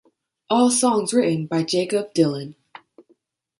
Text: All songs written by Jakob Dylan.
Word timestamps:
All 0.49 0.71
songs 0.71 1.13
written 1.13 1.45
by 1.45 1.61
Jakob 1.61 2.15
Dylan. 2.15 2.55